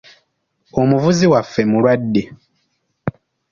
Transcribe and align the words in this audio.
Omuvuzi 0.81 1.25
waffe 1.33 1.61
mulwadde. 1.71 2.23